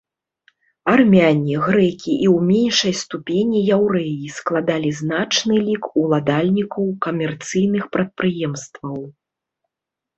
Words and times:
Армяне, 0.93 1.59
грэкі 1.65 2.11
і 2.25 2.27
ў 2.35 2.45
меншай 2.49 2.93
ступені 3.03 3.59
яўрэі 3.77 4.33
складалі 4.39 4.89
значны 5.03 5.55
лік 5.71 5.83
уладальнікаў 6.01 6.93
камерцыйных 7.09 7.83
прадпрыемстваў. 7.97 8.97